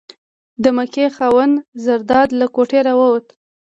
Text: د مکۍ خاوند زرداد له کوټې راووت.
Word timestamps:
د 0.63 0.65
مکۍ 0.77 1.07
خاوند 1.15 1.53
زرداد 1.83 2.29
له 2.39 2.45
کوټې 2.55 2.79
راووت. 2.87 3.25